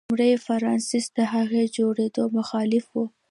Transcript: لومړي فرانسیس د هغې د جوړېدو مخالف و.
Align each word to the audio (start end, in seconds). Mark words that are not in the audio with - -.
لومړي 0.07 0.31
فرانسیس 0.45 1.05
د 1.17 1.19
هغې 1.33 1.63
د 1.67 1.73
جوړېدو 1.77 2.23
مخالف 2.37 2.85
و. 2.91 2.95